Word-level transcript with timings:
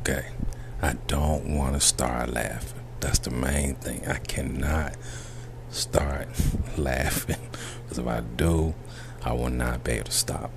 Okay. 0.00 0.24
I 0.80 0.94
don't 1.08 1.54
want 1.54 1.74
to 1.74 1.80
start 1.80 2.30
laughing. 2.30 2.80
That's 3.00 3.18
the 3.18 3.30
main 3.30 3.74
thing. 3.74 4.08
I 4.08 4.16
cannot 4.16 4.96
start 5.68 6.28
laughing 6.78 7.36
because 7.82 7.98
if 7.98 8.06
I 8.06 8.20
do, 8.20 8.74
I 9.22 9.34
will 9.34 9.50
not 9.50 9.84
be 9.84 9.92
able 9.92 10.06
to 10.06 10.12
stop. 10.12 10.50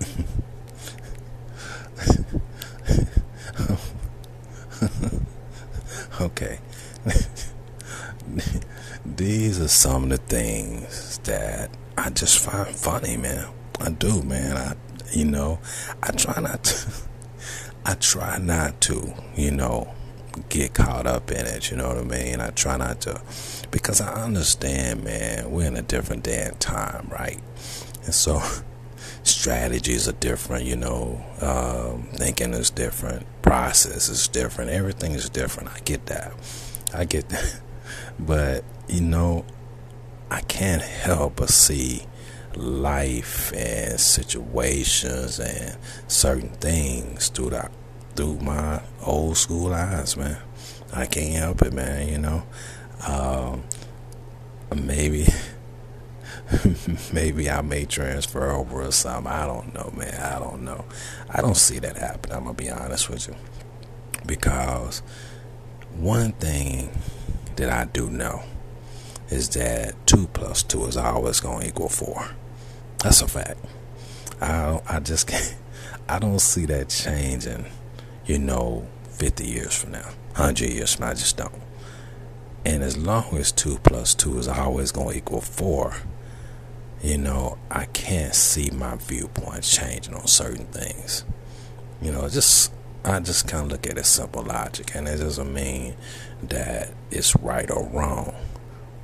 okay. 6.22 6.58
These 9.04 9.60
are 9.60 9.68
some 9.68 10.04
of 10.04 10.08
the 10.08 10.16
things 10.16 11.18
that 11.24 11.68
I 11.98 12.08
just 12.08 12.38
find 12.38 12.74
funny, 12.74 13.18
man. 13.18 13.46
I 13.78 13.90
do, 13.90 14.22
man. 14.22 14.56
I, 14.56 14.74
you 15.12 15.26
know, 15.26 15.58
I 16.02 16.12
try 16.12 16.40
not 16.40 16.64
to. 16.64 17.09
I 17.84 17.94
try 17.94 18.38
not 18.38 18.80
to, 18.82 19.14
you 19.36 19.50
know, 19.50 19.94
get 20.48 20.74
caught 20.74 21.06
up 21.06 21.30
in 21.30 21.46
it. 21.46 21.70
You 21.70 21.76
know 21.76 21.88
what 21.88 21.98
I 21.98 22.02
mean? 22.02 22.40
I 22.40 22.50
try 22.50 22.76
not 22.76 23.00
to, 23.02 23.20
because 23.70 24.00
I 24.00 24.22
understand, 24.22 25.04
man. 25.04 25.50
We're 25.50 25.66
in 25.66 25.76
a 25.76 25.82
different 25.82 26.24
day 26.24 26.42
and 26.42 26.58
time, 26.60 27.08
right? 27.10 27.40
And 28.04 28.14
so, 28.14 28.42
strategies 29.22 30.08
are 30.08 30.12
different. 30.12 30.64
You 30.64 30.76
know, 30.76 31.24
um, 31.40 32.08
thinking 32.14 32.54
is 32.54 32.70
different. 32.70 33.26
Process 33.42 34.08
is 34.08 34.28
different. 34.28 34.70
Everything 34.70 35.12
is 35.12 35.28
different. 35.28 35.70
I 35.70 35.80
get 35.80 36.06
that. 36.06 36.32
I 36.94 37.04
get 37.04 37.28
that. 37.30 37.60
But 38.18 38.64
you 38.88 39.00
know, 39.00 39.44
I 40.30 40.40
can't 40.42 40.82
help 40.82 41.36
but 41.36 41.48
see 41.50 42.06
life 42.56 43.52
and 43.52 43.98
situations 43.98 45.38
and 45.38 45.76
certain 46.08 46.50
things 46.50 47.28
through 47.28 47.50
the 47.50 47.70
through 48.16 48.38
my 48.40 48.82
old 49.02 49.36
school 49.36 49.72
eyes, 49.72 50.16
man. 50.16 50.38
I 50.92 51.06
can't 51.06 51.34
help 51.34 51.62
it, 51.62 51.72
man. 51.72 52.08
You 52.08 52.18
know, 52.18 52.42
um, 53.06 53.62
maybe 54.74 55.26
maybe 57.12 57.50
I 57.50 57.62
may 57.62 57.84
transfer 57.84 58.50
over 58.50 58.82
or 58.82 58.92
something. 58.92 59.30
I 59.30 59.46
don't 59.46 59.72
know, 59.74 59.92
man. 59.96 60.20
I 60.20 60.38
don't 60.38 60.64
know. 60.64 60.84
I 61.28 61.40
don't 61.40 61.56
see 61.56 61.78
that 61.78 61.96
happen. 61.96 62.32
I'm 62.32 62.44
gonna 62.44 62.54
be 62.54 62.70
honest 62.70 63.08
with 63.08 63.28
you, 63.28 63.36
because 64.26 65.02
one 65.96 66.32
thing 66.32 66.90
that 67.56 67.70
I 67.70 67.84
do 67.84 68.10
know 68.10 68.42
is 69.30 69.48
that 69.50 69.94
two 70.06 70.26
plus 70.28 70.62
two 70.62 70.84
is 70.86 70.96
always 70.96 71.40
gonna 71.40 71.66
equal 71.66 71.88
four. 71.88 72.30
That's 73.02 73.22
a 73.22 73.28
fact. 73.28 73.58
I 74.40 74.80
I 74.88 75.00
just 75.00 75.26
can't. 75.26 75.56
I 76.08 76.18
don't 76.18 76.38
see 76.40 76.66
that 76.66 76.88
changing. 76.88 77.66
You 78.26 78.38
know, 78.38 78.86
fifty 79.08 79.46
years 79.46 79.74
from 79.74 79.92
now, 79.92 80.10
hundred 80.34 80.70
years 80.70 80.94
from 80.94 81.06
now, 81.06 81.10
I 81.12 81.14
just 81.14 81.36
don't. 81.36 81.62
And 82.64 82.82
as 82.82 82.96
long 82.98 83.36
as 83.36 83.52
two 83.52 83.78
plus 83.78 84.14
two 84.14 84.38
is 84.38 84.46
always 84.48 84.92
going 84.92 85.12
to 85.12 85.16
equal 85.16 85.40
four, 85.40 85.94
you 87.02 87.16
know, 87.16 87.56
I 87.70 87.86
can't 87.86 88.34
see 88.34 88.70
my 88.70 88.96
viewpoints 88.96 89.74
changing 89.74 90.14
on 90.14 90.26
certain 90.26 90.66
things. 90.66 91.24
You 92.02 92.12
know, 92.12 92.28
just 92.28 92.72
I 93.04 93.18
just 93.20 93.48
kind 93.48 93.64
of 93.64 93.72
look 93.72 93.86
at 93.86 93.96
it 93.96 94.04
simple 94.04 94.42
logic, 94.42 94.94
and 94.94 95.08
it 95.08 95.16
doesn't 95.16 95.52
mean 95.52 95.96
that 96.42 96.92
it's 97.10 97.34
right 97.36 97.70
or 97.70 97.86
wrong. 97.88 98.34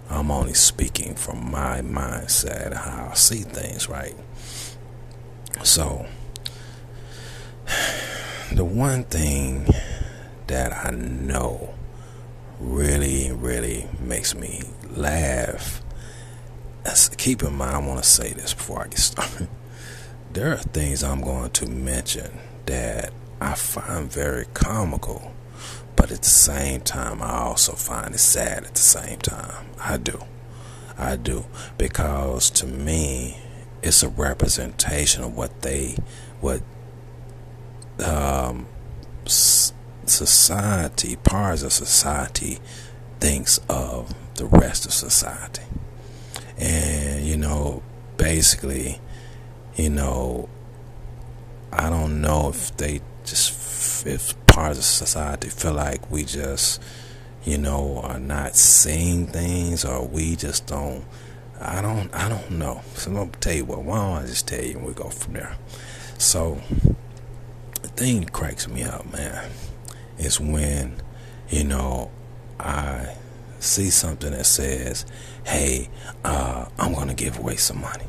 I'm 0.08 0.30
only 0.30 0.54
speaking 0.54 1.14
from 1.14 1.50
my 1.50 1.80
mindset, 1.80 2.74
how 2.74 3.08
I 3.10 3.14
see 3.14 3.40
things, 3.42 3.88
right? 3.88 4.14
So, 5.64 6.06
the 8.52 8.64
one 8.64 9.04
thing 9.04 9.66
that 10.46 10.72
I 10.86 10.90
know 10.90 11.74
really, 12.60 13.32
really 13.32 13.88
makes 14.00 14.34
me 14.34 14.62
laugh. 14.90 15.82
Keep 17.16 17.42
in 17.42 17.54
mind, 17.54 17.74
I 17.74 17.78
want 17.78 18.02
to 18.02 18.08
say 18.08 18.32
this 18.32 18.54
before 18.54 18.82
I 18.82 18.88
get 18.88 18.98
started. 19.00 19.48
There 20.32 20.52
are 20.52 20.58
things 20.58 21.02
I'm 21.02 21.20
going 21.20 21.50
to 21.50 21.66
mention 21.66 22.38
that 22.66 23.12
I 23.40 23.54
find 23.54 24.10
very 24.10 24.46
comical 24.54 25.32
but 26.06 26.14
at 26.14 26.22
the 26.22 26.28
same 26.28 26.82
time, 26.82 27.20
I 27.20 27.38
also 27.38 27.72
find 27.72 28.14
it 28.14 28.18
sad 28.18 28.62
at 28.62 28.74
the 28.74 28.80
same 28.80 29.18
time. 29.18 29.66
I 29.80 29.96
do. 29.96 30.22
I 30.96 31.16
do. 31.16 31.46
Because 31.78 32.48
to 32.50 32.66
me, 32.66 33.38
it's 33.82 34.04
a 34.04 34.08
representation 34.08 35.24
of 35.24 35.36
what 35.36 35.62
they, 35.62 35.96
what 36.40 36.62
um, 38.04 38.68
society, 39.24 41.16
parts 41.16 41.64
of 41.64 41.72
society 41.72 42.60
thinks 43.18 43.58
of 43.68 44.14
the 44.36 44.46
rest 44.46 44.86
of 44.86 44.92
society. 44.92 45.64
And, 46.56 47.26
you 47.26 47.36
know, 47.36 47.82
basically, 48.16 49.00
you 49.74 49.90
know, 49.90 50.48
I 51.72 51.90
don't 51.90 52.20
know 52.20 52.50
if 52.50 52.76
they 52.76 53.00
just, 53.26 54.06
if 54.06 54.34
parts 54.46 54.78
of 54.78 54.84
society 54.84 55.48
feel 55.48 55.74
like 55.74 56.10
we 56.10 56.24
just, 56.24 56.82
you 57.44 57.58
know, 57.58 58.00
are 58.02 58.18
not 58.18 58.56
seeing 58.56 59.26
things 59.26 59.84
or 59.84 60.06
we 60.06 60.36
just 60.36 60.66
don't. 60.66 61.04
I 61.60 61.80
don't. 61.80 62.14
I 62.14 62.28
don't 62.28 62.50
know. 62.52 62.82
So 62.94 63.10
I'm 63.10 63.16
gonna 63.16 63.30
tell 63.40 63.54
you 63.54 63.64
what. 63.64 63.82
Why 63.82 63.96
don't 63.96 64.24
I 64.24 64.26
just 64.26 64.46
tell 64.46 64.62
you 64.62 64.76
and 64.78 64.86
we 64.86 64.92
go 64.92 65.08
from 65.08 65.34
there? 65.34 65.56
So 66.18 66.60
the 67.82 67.88
thing 67.88 68.20
that 68.20 68.32
cracks 68.32 68.68
me 68.68 68.82
up, 68.82 69.10
man, 69.12 69.50
is 70.18 70.40
when 70.40 70.96
you 71.48 71.64
know 71.64 72.10
I 72.60 73.14
see 73.58 73.90
something 73.90 74.32
that 74.32 74.46
says, 74.46 75.06
"Hey, 75.44 75.88
uh, 76.24 76.66
I'm 76.78 76.92
gonna 76.92 77.14
give 77.14 77.38
away 77.38 77.56
some 77.56 77.80
money." 77.80 78.04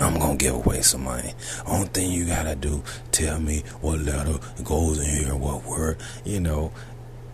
I'm 0.00 0.18
gonna 0.18 0.36
give 0.36 0.54
away 0.54 0.80
some 0.80 1.04
money. 1.04 1.34
Only 1.66 1.88
thing 1.88 2.10
you 2.10 2.26
gotta 2.26 2.56
do, 2.56 2.82
tell 3.12 3.38
me 3.38 3.62
what 3.80 4.00
letter 4.00 4.38
goes 4.64 4.98
in 4.98 5.24
here, 5.24 5.36
what 5.36 5.64
word. 5.64 5.98
You 6.24 6.40
know, 6.40 6.72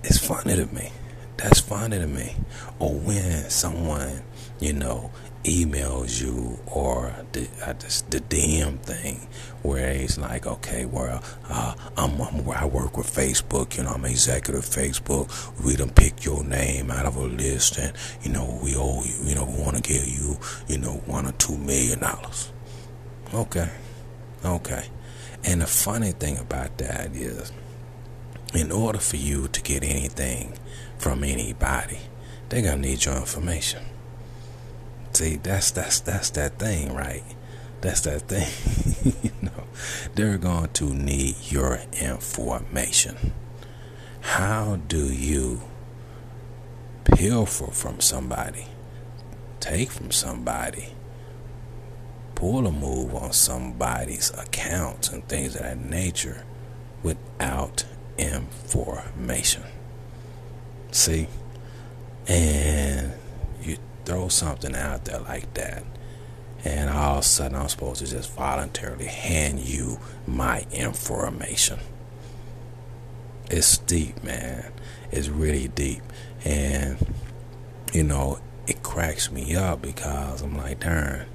it's 0.02 0.18
funny 0.18 0.56
to 0.56 0.66
me. 0.74 0.90
That's 1.36 1.60
funny 1.60 1.98
to 1.98 2.06
me. 2.06 2.34
Or 2.78 2.92
when 2.94 3.48
someone, 3.50 4.22
you 4.58 4.72
know, 4.72 5.12
emails 5.44 6.20
you 6.20 6.58
or 6.66 7.14
the, 7.32 7.48
uh, 7.64 7.72
the 8.10 8.20
DM 8.20 8.80
thing 8.80 9.28
where 9.62 9.90
it's 9.90 10.18
like, 10.18 10.46
okay, 10.46 10.86
well, 10.86 11.22
uh, 11.48 11.74
I'm, 11.96 12.20
I'm, 12.20 12.50
I 12.50 12.64
work 12.64 12.96
with 12.96 13.06
Facebook, 13.06 13.76
you 13.76 13.84
know, 13.84 13.90
I'm 13.90 14.04
executive 14.06 14.64
Facebook. 14.64 15.30
We 15.64 15.76
done 15.76 15.90
pick 15.90 16.24
your 16.24 16.42
name 16.42 16.90
out 16.90 17.06
of 17.06 17.16
a 17.16 17.22
list 17.22 17.78
and, 17.78 17.92
you 18.22 18.30
know, 18.32 18.58
we 18.62 18.74
owe 18.76 19.04
you, 19.04 19.14
you 19.24 19.34
know, 19.36 19.44
we 19.44 19.62
want 19.62 19.76
to 19.76 19.82
give 19.82 20.06
you, 20.06 20.38
you 20.66 20.78
know, 20.78 20.94
one 21.06 21.26
or 21.26 21.32
two 21.32 21.56
million 21.56 22.00
dollars. 22.00 22.50
Okay. 23.34 23.68
Okay. 24.44 24.84
And 25.44 25.60
the 25.60 25.66
funny 25.66 26.12
thing 26.12 26.38
about 26.38 26.78
that 26.78 27.14
is, 27.14 27.52
in 28.54 28.72
order 28.72 28.98
for 28.98 29.16
you 29.16 29.48
to 29.48 29.60
get 29.62 29.82
anything 29.82 30.58
from 30.98 31.24
anybody, 31.24 31.98
they're 32.48 32.62
gonna 32.62 32.78
need 32.78 33.04
your 33.04 33.16
information. 33.16 33.82
See, 35.12 35.36
that's 35.36 35.70
that's 35.70 36.00
that's 36.00 36.30
that 36.30 36.58
thing, 36.58 36.92
right? 36.94 37.24
That's 37.80 38.02
that 38.02 38.22
thing. 38.22 39.14
you 39.22 39.30
know, 39.42 39.64
they're 40.14 40.38
going 40.38 40.70
to 40.74 40.94
need 40.94 41.36
your 41.48 41.80
information. 42.00 43.32
How 44.20 44.76
do 44.88 45.12
you 45.12 45.62
pilfer 47.04 47.70
from 47.70 48.00
somebody, 48.00 48.66
take 49.60 49.90
from 49.90 50.10
somebody, 50.10 50.94
pull 52.36 52.66
a 52.68 52.70
move 52.70 53.14
on 53.14 53.32
somebody's 53.32 54.30
accounts 54.38 55.08
and 55.08 55.26
things 55.28 55.56
of 55.56 55.62
that 55.62 55.78
nature 55.78 56.44
without 57.02 57.84
information? 58.16 59.64
See? 60.92 61.26
And 62.28 63.12
you 63.60 63.78
throw 64.04 64.28
something 64.28 64.76
out 64.76 65.06
there 65.06 65.18
like 65.20 65.52
that 65.54 65.82
and 66.66 66.90
all 66.90 67.14
of 67.14 67.20
a 67.20 67.22
sudden 67.22 67.56
I'm 67.56 67.68
supposed 67.68 68.04
to 68.04 68.10
just 68.10 68.32
voluntarily 68.32 69.06
hand 69.06 69.60
you 69.60 70.00
my 70.26 70.66
information. 70.72 71.78
It's 73.48 73.78
deep, 73.78 74.24
man. 74.24 74.72
It's 75.12 75.28
really 75.28 75.68
deep. 75.68 76.02
And, 76.44 77.14
you 77.92 78.02
know, 78.02 78.40
it 78.66 78.82
cracks 78.82 79.30
me 79.30 79.54
up 79.54 79.80
because 79.80 80.42
I'm 80.42 80.56
like, 80.56 80.80
darn. 80.80 81.26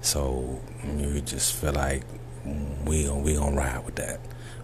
So 0.00 0.60
you 0.96 1.20
just 1.20 1.54
feel 1.54 1.72
like 1.72 2.04
we 2.84 3.04
gonna 3.04 3.20
we 3.20 3.34
gonna 3.34 3.56
ride 3.56 3.84
with 3.84 3.96
that. 3.96 4.20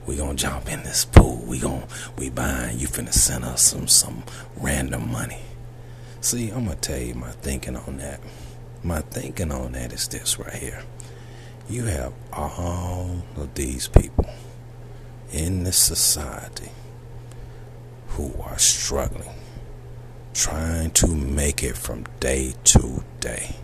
We 0.07 0.17
gonna 0.17 0.35
jump 0.35 0.71
in 0.71 0.83
this 0.83 1.05
pool. 1.05 1.45
We 1.47 1.59
gonna 1.59 1.87
we 2.19 2.31
buying. 2.31 2.79
You 2.79 2.89
finna 2.89 3.13
send 3.13 3.45
us 3.45 3.63
some 3.63 3.89
some 3.89 4.25
random 4.57 5.11
money. 5.11 5.41
See, 6.21 6.51
I'm 6.51 6.65
gonna 6.65 6.77
tell 6.77 6.99
you 6.99 7.15
my 7.15 7.31
thinking 7.33 7.77
on 7.77 7.99
that. 7.99 8.21
My 8.83 9.01
thinking 9.01 9.51
on 9.53 9.73
that 9.73 9.93
is 9.93 10.09
this 10.09 10.39
right 10.39 10.55
here. 10.55 10.83
You 11.69 11.85
have 11.85 12.13
all 12.33 13.23
of 13.37 13.55
these 13.55 13.89
people 13.89 14.27
in 15.33 15.65
this 15.65 15.79
society 15.79 16.71
who 18.09 18.33
are 18.43 18.59
struggling, 18.59 19.35
trying 20.35 20.91
to 20.93 21.09
make 21.09 21.63
it 21.63 21.77
from 21.77 22.05
day 22.21 22.55
to 22.65 23.03
day. 23.21 23.57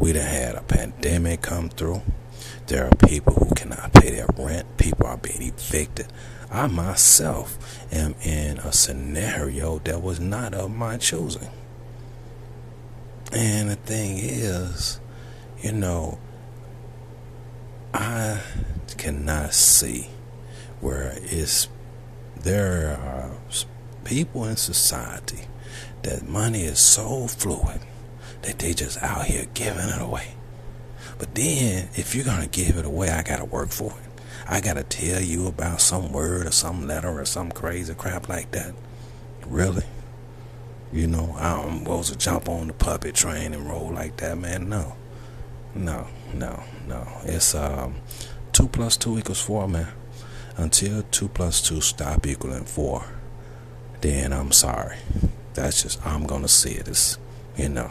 We 0.00 0.14
done 0.14 0.24
had 0.24 0.54
a 0.54 0.62
pandemic 0.62 1.42
come 1.42 1.68
through. 1.68 2.00
There 2.68 2.86
are 2.86 3.06
people 3.06 3.34
who 3.34 3.54
cannot 3.54 3.92
pay 3.92 4.10
their 4.10 4.26
rent. 4.34 4.78
People 4.78 5.06
are 5.06 5.18
being 5.18 5.42
evicted. 5.42 6.10
I 6.50 6.68
myself 6.68 7.84
am 7.92 8.14
in 8.22 8.56
a 8.58 8.72
scenario 8.72 9.78
that 9.80 10.00
was 10.00 10.18
not 10.18 10.54
of 10.54 10.70
my 10.70 10.96
choosing. 10.96 11.50
And 13.30 13.68
the 13.68 13.76
thing 13.76 14.16
is, 14.18 15.00
you 15.60 15.72
know, 15.72 16.18
I 17.92 18.40
cannot 18.96 19.52
see 19.52 20.08
where 20.80 21.12
it's 21.16 21.68
there 22.36 22.96
are 22.96 23.32
people 24.04 24.46
in 24.46 24.56
society 24.56 25.44
that 26.04 26.26
money 26.26 26.62
is 26.62 26.78
so 26.78 27.26
fluid 27.26 27.82
that 28.42 28.58
they 28.58 28.72
just 28.72 29.02
out 29.02 29.24
here 29.26 29.46
giving 29.54 29.88
it 29.88 30.00
away. 30.00 30.34
But 31.18 31.34
then 31.34 31.88
if 31.94 32.14
you're 32.14 32.24
gonna 32.24 32.46
give 32.46 32.76
it 32.76 32.84
away, 32.84 33.10
I 33.10 33.22
gotta 33.22 33.44
work 33.44 33.70
for 33.70 33.90
it. 33.90 34.22
I 34.46 34.60
gotta 34.60 34.82
tell 34.82 35.20
you 35.20 35.46
about 35.46 35.80
some 35.80 36.12
word 36.12 36.46
or 36.46 36.50
some 36.52 36.86
letter 36.86 37.20
or 37.20 37.24
some 37.24 37.52
crazy 37.52 37.94
crap 37.94 38.28
like 38.28 38.50
that. 38.52 38.74
Really? 39.46 39.84
You 40.92 41.06
know, 41.06 41.36
I'm 41.38 41.80
supposed 41.80 42.12
to 42.12 42.18
jump 42.18 42.48
on 42.48 42.68
the 42.68 42.72
puppet 42.72 43.14
train 43.14 43.54
and 43.54 43.68
roll 43.68 43.92
like 43.92 44.16
that, 44.16 44.38
man. 44.38 44.68
No. 44.68 44.96
No, 45.74 46.08
no, 46.34 46.64
no. 46.88 47.06
It's 47.24 47.54
um 47.54 47.94
two 48.52 48.66
plus 48.66 48.96
two 48.96 49.18
equals 49.18 49.40
four, 49.40 49.68
man. 49.68 49.88
Until 50.56 51.02
two 51.10 51.28
plus 51.28 51.60
two 51.62 51.80
stop 51.80 52.26
equaling 52.26 52.64
four, 52.64 53.04
then 54.00 54.32
I'm 54.32 54.52
sorry. 54.52 54.96
That's 55.54 55.82
just 55.82 56.04
I'm 56.04 56.24
gonna 56.26 56.48
see 56.48 56.72
it 56.72 56.88
as, 56.88 57.18
you 57.56 57.68
know, 57.68 57.90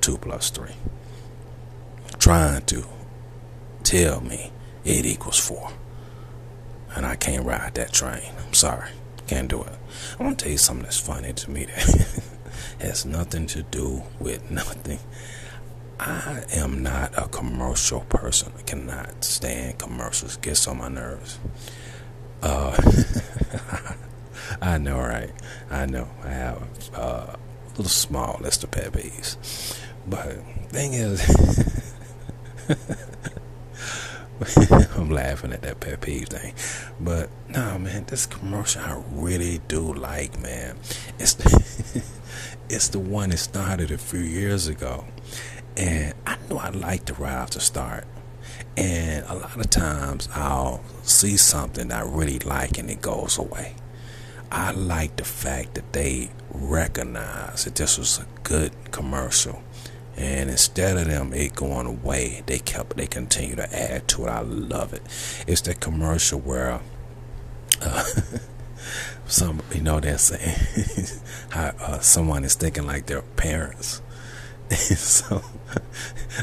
two 0.00 0.18
plus 0.18 0.50
three. 0.50 0.74
Trying 2.18 2.62
to 2.66 2.84
tell 3.82 4.20
me 4.20 4.52
it 4.84 5.06
equals 5.06 5.38
four. 5.38 5.70
And 6.94 7.06
I 7.06 7.16
can't 7.16 7.44
ride 7.44 7.74
that 7.74 7.92
train. 7.92 8.32
I'm 8.46 8.54
sorry. 8.54 8.90
Can't 9.26 9.48
do 9.48 9.62
it. 9.62 9.72
I 10.18 10.22
want 10.24 10.38
to 10.38 10.44
tell 10.44 10.52
you 10.52 10.58
something 10.58 10.84
that's 10.84 10.98
funny 10.98 11.32
to 11.32 11.50
me 11.50 11.66
that 11.66 12.22
has 12.80 13.06
nothing 13.06 13.46
to 13.48 13.62
do 13.62 14.02
with 14.18 14.50
nothing. 14.50 14.98
I 16.00 16.44
am 16.54 16.82
not 16.82 17.12
a 17.16 17.28
commercial 17.28 18.00
person. 18.00 18.52
I 18.58 18.62
cannot 18.62 19.22
stand 19.22 19.78
commercials. 19.78 20.36
It 20.36 20.42
gets 20.42 20.66
on 20.66 20.78
my 20.78 20.88
nerves. 20.88 21.38
Uh, 22.42 22.74
I 24.62 24.78
know, 24.78 24.98
right? 24.98 25.30
I 25.70 25.86
know. 25.86 26.08
I 26.24 26.28
have 26.30 26.90
uh, 26.94 27.36
a 27.36 27.38
little 27.70 27.84
small 27.84 28.38
list 28.40 28.64
of 28.64 28.70
pet 28.70 28.92
peeves. 28.92 29.36
But 30.10 30.42
thing 30.70 30.94
is, 30.94 31.20
I'm 34.96 35.10
laughing 35.10 35.52
at 35.52 35.62
that 35.62 35.78
pet 35.78 36.00
peeve 36.00 36.28
thing. 36.28 36.54
But 36.98 37.30
no, 37.48 37.78
man, 37.78 38.06
this 38.06 38.26
commercial 38.26 38.82
I 38.82 39.00
really 39.12 39.60
do 39.68 39.94
like, 39.94 40.40
man. 40.40 40.76
It's 41.20 41.34
the, 41.34 42.02
it's 42.68 42.88
the 42.88 42.98
one 42.98 43.30
that 43.30 43.36
started 43.36 43.92
a 43.92 43.98
few 43.98 44.18
years 44.18 44.66
ago. 44.66 45.04
And 45.76 46.14
I 46.26 46.38
know 46.48 46.58
I 46.58 46.70
like 46.70 47.04
to 47.04 47.14
ride 47.14 47.50
the 47.50 47.60
start. 47.60 48.04
And 48.76 49.24
a 49.26 49.34
lot 49.34 49.56
of 49.56 49.70
times 49.70 50.28
I'll 50.34 50.82
see 51.02 51.36
something 51.36 51.92
I 51.92 52.02
really 52.02 52.40
like 52.40 52.78
and 52.78 52.90
it 52.90 53.00
goes 53.00 53.38
away. 53.38 53.76
I 54.50 54.72
like 54.72 55.16
the 55.16 55.24
fact 55.24 55.74
that 55.74 55.92
they 55.92 56.30
recognize 56.50 57.64
that 57.64 57.76
this 57.76 57.98
was 57.98 58.18
a 58.18 58.26
good 58.42 58.72
commercial 58.90 59.62
and 60.20 60.50
instead 60.50 60.98
of 60.98 61.06
them 61.06 61.32
it 61.32 61.54
going 61.54 61.86
away, 61.86 62.42
they 62.44 62.58
kept 62.58 62.96
they 62.96 63.06
continue 63.06 63.56
to 63.56 63.74
add 63.74 64.06
to 64.08 64.26
it. 64.26 64.28
I 64.28 64.40
love 64.40 64.92
it. 64.92 65.02
It's 65.46 65.62
the 65.62 65.74
commercial 65.74 66.38
where 66.38 66.80
uh, 67.80 68.04
some 69.26 69.62
you 69.74 69.80
know 69.80 69.98
they're 69.98 70.18
saying 70.18 70.56
how 71.50 71.72
uh, 71.80 71.98
someone 72.00 72.44
is 72.44 72.54
thinking 72.54 72.86
like 72.86 73.06
their 73.06 73.22
parents. 73.22 74.02
so 74.96 75.42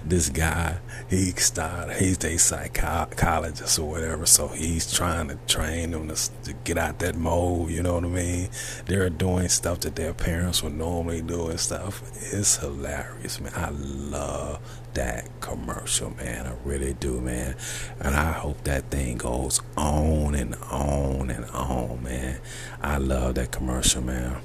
this 0.04 0.30
guy 0.30 0.78
he 1.10 1.32
started 1.32 1.96
he's 1.96 2.22
a 2.26 2.38
psychologist 2.38 3.80
or 3.80 3.90
whatever 3.90 4.26
so 4.26 4.50
he's 4.50 4.92
trying 4.92 5.30
to 5.30 5.38
train 5.48 5.92
them 5.92 6.10
to, 6.10 6.32
to, 6.44 6.54
get 6.66 6.78
out 6.78 7.00
that 7.00 7.16
mold 7.16 7.70
you 7.70 7.82
know 7.82 7.94
what 7.94 8.04
i 8.04 8.08
mean? 8.08 8.50
They're 8.86 9.10
doing 9.10 9.48
stuff 9.48 9.80
that 9.82 9.96
their 9.96 10.14
parents 10.14 10.62
would 10.62 10.76
normally 10.76 11.22
do 11.22 11.48
and 11.48 11.60
stuff. 11.60 12.02
It's 12.34 12.58
hilarious 12.58 13.40
man. 13.40 13.54
I 13.56 13.70
love 13.70 14.60
that 14.94 15.30
commercial 15.40 16.10
man. 16.12 16.48
I 16.48 16.56
really 16.66 16.94
do 16.94 17.22
man. 17.22 17.56
And 18.00 18.16
i 18.16 18.32
hope 18.32 18.64
that 18.66 18.90
thing 18.92 19.18
goes 19.18 19.62
on 19.78 20.36
and 20.36 20.56
on 20.70 21.30
and 21.30 21.46
on 21.46 22.04
man. 22.04 22.40
I 22.82 22.98
love 22.98 23.36
that 23.36 23.52
commercial 23.52 24.02
man 24.02 24.42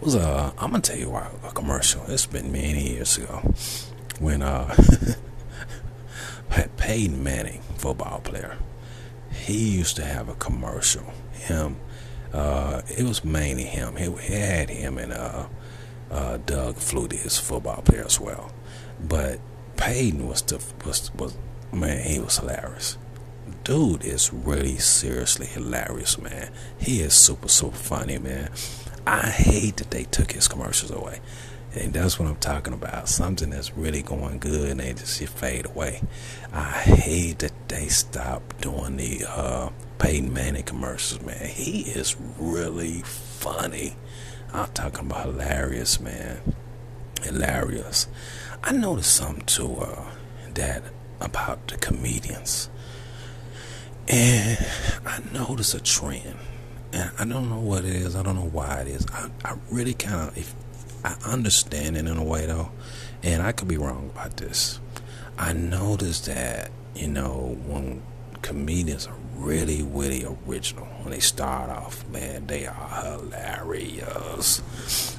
was 0.00 0.14
a 0.14 0.52
i'm 0.58 0.70
gonna 0.70 0.80
tell 0.80 0.96
you 0.96 1.10
why 1.10 1.28
a 1.44 1.52
commercial 1.52 2.02
it's 2.08 2.26
been 2.26 2.50
many 2.50 2.94
years 2.94 3.18
ago 3.18 3.42
when 4.18 4.42
uh 4.42 4.74
Peyton 6.80 7.22
Manning, 7.22 7.60
football 7.76 8.20
player, 8.20 8.56
he 9.30 9.76
used 9.76 9.94
to 9.96 10.04
have 10.04 10.28
a 10.28 10.34
commercial. 10.34 11.04
Him, 11.32 11.76
uh, 12.32 12.82
it 12.88 13.04
was 13.04 13.24
mainly 13.24 13.62
him. 13.62 13.96
He, 13.96 14.06
had 14.32 14.70
him 14.70 14.98
and 14.98 15.12
uh, 15.12 15.46
uh, 16.10 16.38
Doug 16.38 16.76
Flutie, 16.76 17.22
his 17.22 17.38
football 17.38 17.82
player 17.82 18.04
as 18.04 18.18
well. 18.18 18.50
But 19.00 19.38
Peyton 19.76 20.26
was 20.26 20.42
the 20.42 20.60
was 20.84 21.14
was 21.14 21.36
man, 21.72 22.02
he 22.04 22.18
was 22.18 22.38
hilarious. 22.38 22.98
Dude 23.62 24.04
is 24.04 24.32
really 24.32 24.78
seriously 24.78 25.46
hilarious, 25.46 26.18
man. 26.18 26.50
He 26.78 27.02
is 27.02 27.14
super 27.14 27.48
super 27.48 27.76
funny, 27.76 28.18
man. 28.18 28.50
I 29.06 29.28
hate 29.28 29.78
that 29.78 29.90
they 29.90 30.04
took 30.04 30.32
his 30.32 30.48
commercials 30.48 30.90
away. 30.90 31.20
And 31.74 31.92
that's 31.92 32.18
what 32.18 32.28
I'm 32.28 32.36
talking 32.36 32.72
about. 32.72 33.08
Something 33.08 33.50
that's 33.50 33.76
really 33.76 34.02
going 34.02 34.38
good 34.38 34.70
and 34.70 34.80
they 34.80 34.92
just 34.92 35.22
fade 35.28 35.66
away. 35.66 36.02
I 36.52 36.72
hate 36.72 37.38
that 37.40 37.68
they 37.68 37.86
stopped 37.88 38.60
doing 38.60 38.96
the 38.96 39.24
uh, 39.28 39.70
Peyton 39.98 40.32
Manning 40.32 40.64
commercials, 40.64 41.22
man. 41.22 41.46
He 41.46 41.82
is 41.82 42.16
really 42.38 43.02
funny. 43.04 43.96
I'm 44.52 44.68
talking 44.72 45.06
about 45.06 45.26
hilarious, 45.26 46.00
man. 46.00 46.54
Hilarious. 47.22 48.08
I 48.64 48.72
noticed 48.72 49.14
something 49.14 49.46
too, 49.46 49.76
uh, 49.76 50.10
that 50.54 50.82
about 51.20 51.68
the 51.68 51.76
comedians. 51.76 52.68
And 54.08 54.58
I 55.06 55.20
noticed 55.32 55.74
a 55.74 55.80
trend. 55.80 56.36
And 56.92 57.10
I 57.18 57.24
don't 57.24 57.48
know 57.48 57.60
what 57.60 57.84
it 57.84 57.94
is. 57.94 58.16
I 58.16 58.22
don't 58.22 58.36
know 58.36 58.48
why 58.48 58.80
it 58.80 58.88
is. 58.88 59.06
I, 59.12 59.30
I 59.44 59.56
really 59.70 59.94
kind 59.94 60.28
of, 60.28 60.36
if 60.36 60.54
I 61.04 61.16
understand 61.24 61.96
it 61.96 62.06
in 62.06 62.16
a 62.16 62.24
way 62.24 62.46
though, 62.46 62.70
and 63.22 63.42
I 63.42 63.52
could 63.52 63.68
be 63.68 63.76
wrong 63.76 64.10
about 64.14 64.36
this. 64.36 64.80
I 65.38 65.52
noticed 65.52 66.26
that 66.26 66.70
you 66.94 67.08
know 67.08 67.58
when 67.66 68.02
comedians 68.42 69.06
are 69.06 69.16
really 69.36 69.82
really 69.82 70.24
original 70.24 70.86
when 71.02 71.12
they 71.12 71.20
start 71.20 71.70
off, 71.70 72.06
man, 72.08 72.46
they 72.46 72.66
are 72.66 73.02
hilarious. 73.02 74.62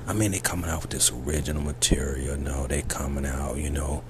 I 0.08 0.14
mean, 0.14 0.32
they 0.32 0.40
coming 0.40 0.70
out 0.70 0.84
with 0.84 0.92
this 0.92 1.12
original 1.12 1.64
material. 1.64 2.38
No, 2.38 2.68
they 2.68 2.84
coming 2.84 3.26
out, 3.26 3.58
you 3.58 3.70
know, 3.70 4.04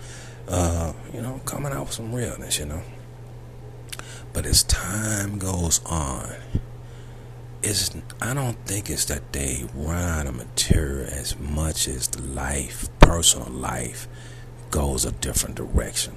uh, 0.47 0.93
you 1.13 1.21
know, 1.21 1.39
coming 1.45 1.71
out 1.71 1.85
with 1.85 1.93
some 1.93 2.13
realness, 2.13 2.59
you 2.59 2.65
know. 2.65 2.81
But 4.33 4.45
as 4.45 4.63
time 4.63 5.37
goes 5.37 5.81
on, 5.85 6.33
it's 7.63 7.91
I 8.21 8.33
don't 8.33 8.57
think 8.65 8.89
it's 8.89 9.05
that 9.05 9.33
they 9.33 9.65
run 9.73 10.27
of 10.27 10.35
material 10.35 11.07
as 11.07 11.37
much 11.37 11.87
as 11.87 12.07
the 12.07 12.21
life, 12.21 12.89
personal 12.99 13.51
life, 13.51 14.07
goes 14.69 15.05
a 15.05 15.11
different 15.11 15.55
direction. 15.55 16.15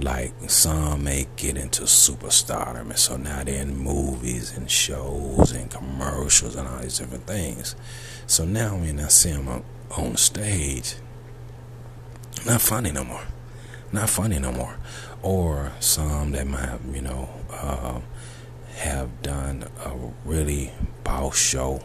Like 0.00 0.32
some 0.48 1.04
may 1.04 1.26
get 1.36 1.56
into 1.56 1.82
superstardom, 1.82 2.90
and 2.90 2.98
so 2.98 3.16
now 3.16 3.42
they're 3.42 3.62
in 3.62 3.76
movies 3.76 4.56
and 4.56 4.70
shows 4.70 5.52
and 5.52 5.70
commercials 5.70 6.54
and 6.54 6.68
all 6.68 6.78
these 6.78 6.98
different 6.98 7.26
things. 7.26 7.74
So 8.26 8.44
now 8.44 8.76
when 8.76 9.00
I 9.00 9.08
see 9.08 9.32
them 9.32 9.48
on, 9.48 9.64
on 9.96 10.16
stage, 10.16 10.96
not 12.46 12.60
funny 12.60 12.92
no 12.92 13.02
more, 13.02 13.24
not 13.90 14.08
funny 14.08 14.38
no 14.38 14.52
more. 14.52 14.76
Or 15.20 15.72
some 15.80 16.30
that 16.30 16.46
might 16.46 16.60
have, 16.60 16.80
you 16.94 17.02
know. 17.02 17.28
Uh, 17.50 18.00
have 18.78 19.22
done 19.22 19.64
a 19.84 19.92
really 20.24 20.72
boss 21.04 21.36
show. 21.36 21.82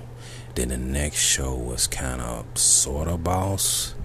Then 0.56 0.70
the 0.70 0.78
next 0.78 1.20
show 1.20 1.56
was 1.56 1.88
kind 1.88 2.22
of 2.22 2.58
sort 2.58 3.08
of 3.08 3.24
boss. 3.24 3.96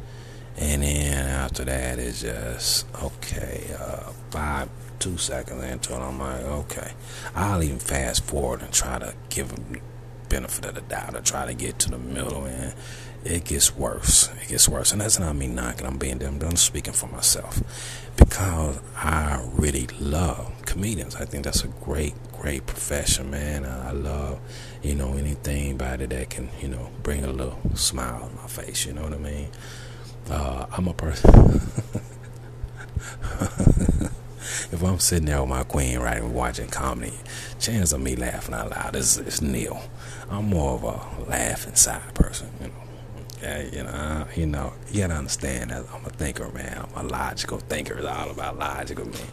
And 0.57 0.83
then 0.83 1.29
after 1.29 1.65
that, 1.65 1.99
it's 1.99 2.23
just, 2.23 2.87
okay, 3.03 3.65
uh, 3.79 4.13
bye, 4.31 4.69
two 4.99 5.17
seconds 5.17 5.63
into 5.63 5.95
it, 5.95 5.99
I'm 5.99 6.19
like, 6.19 6.43
okay. 6.43 6.93
I'll 7.35 7.63
even 7.63 7.79
fast 7.79 8.25
forward 8.25 8.63
and 8.63 8.73
try 8.73 8.99
to 8.99 9.15
give 9.29 9.55
them 9.55 9.81
benefit 10.29 10.65
of 10.65 10.75
the 10.75 10.81
doubt 10.83 11.15
or 11.15 11.21
try 11.21 11.47
to 11.47 11.55
get 11.55 11.79
to 11.79 11.91
the 11.91 11.99
middle 11.99 12.45
and 12.45 12.75
it 13.25 13.45
gets 13.45 13.75
worse. 13.77 14.31
It 14.43 14.49
gets 14.49 14.69
worse. 14.69 14.93
And 14.93 15.01
that's 15.01 15.19
not 15.19 15.37
me 15.37 15.47
knocking. 15.47 15.87
I'm 15.87 15.99
being 15.99 16.23
I'm 16.23 16.57
speaking 16.57 16.93
for 16.93 17.07
myself. 17.09 17.63
Because 18.17 18.81
I 18.97 19.47
really 19.55 19.87
love 20.01 20.58
comedians. 20.69 21.17
I 21.17 21.25
think 21.25 21.45
that's 21.45 21.65
a 21.65 21.69
great, 21.69 22.15
great 22.33 22.67
profession, 22.67 23.31
man. 23.31 23.65
I 23.65 23.93
love, 23.93 24.39
you 24.83 24.95
know, 24.95 25.15
anything 25.15 25.73
about 25.73 26.03
it 26.03 26.11
that 26.11 26.29
can, 26.29 26.51
you 26.61 26.69
know, 26.69 26.91
bring 27.03 27.25
a 27.25 27.33
little 27.33 27.59
smile 27.75 28.25
on 28.25 28.37
my 28.37 28.47
face, 28.47 28.85
you 28.85 28.93
know 28.93 29.03
what 29.03 29.15
I 29.15 29.19
mean? 29.19 29.49
Uh, 30.31 30.67
I'm 30.71 30.87
a 30.87 30.93
person 30.93 31.31
if 34.71 34.83
I'm 34.83 34.99
sitting 34.99 35.25
there 35.25 35.41
with 35.41 35.49
my 35.49 35.65
queen, 35.65 36.01
right, 36.01 36.23
watching 36.23 36.69
comedy, 36.69 37.15
chance 37.59 37.93
of 37.93 38.03
me 38.03 38.15
laughing 38.15 38.55
out 38.55 38.71
loud 38.71 38.95
is, 38.95 39.17
is 39.17 39.41
nil. 39.41 39.81
I'm 40.31 40.51
more 40.51 40.75
of 40.75 40.85
a 40.85 41.01
laughing 41.31 41.77
side 41.77 42.15
person, 42.15 42.51
you 42.61 42.69
know. 42.69 42.75
Yeah, 43.41 43.63
you 43.63 43.85
know, 43.85 44.27
you 44.35 44.47
know, 44.47 44.73
you 44.91 45.03
gotta 45.03 45.15
understand 45.15 45.71
that 45.71 45.85
I'm 45.95 46.05
a 46.05 46.11
thinker, 46.11 46.51
man. 46.51 46.87
I'm 46.95 47.07
a 47.07 47.09
logical 47.09 47.59
thinker. 47.59 47.95
It's 47.95 48.07
all 48.07 48.31
about 48.31 48.59
logical, 48.59 49.07
man. 49.07 49.29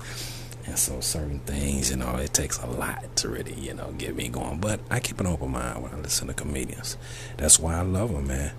And 0.65 0.79
so 0.79 1.00
certain 1.00 1.39
things, 1.39 1.91
you 1.91 1.98
know, 1.98 2.15
it 2.15 2.34
takes 2.34 2.57
a 2.60 2.65
lot 2.65 3.15
to 3.17 3.29
really, 3.29 3.53
you 3.53 3.74
know, 3.74 3.93
get 3.98 4.15
me 4.15 4.29
going. 4.29 4.60
But 4.60 4.79
I 4.89 5.00
keep 5.00 5.19
an 5.19 5.27
open 5.27 5.51
mind 5.51 5.84
when 5.84 5.93
I 5.93 5.98
listen 5.98 6.27
to 6.27 6.34
comedians. 6.34 6.98
That's 7.38 7.60
why 7.60 7.75
I 7.75 7.81
love 7.81 8.12
them, 8.12 8.27
man. 8.27 8.51